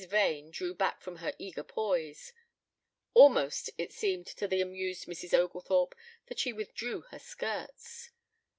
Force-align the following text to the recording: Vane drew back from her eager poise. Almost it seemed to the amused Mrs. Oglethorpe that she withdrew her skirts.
Vane 0.09 0.49
drew 0.49 0.73
back 0.73 0.99
from 0.99 1.17
her 1.17 1.31
eager 1.37 1.61
poise. 1.61 2.33
Almost 3.13 3.69
it 3.77 3.93
seemed 3.93 4.25
to 4.25 4.47
the 4.47 4.59
amused 4.59 5.05
Mrs. 5.05 5.31
Oglethorpe 5.31 5.93
that 6.25 6.39
she 6.39 6.51
withdrew 6.51 7.01
her 7.11 7.19
skirts. 7.19 8.09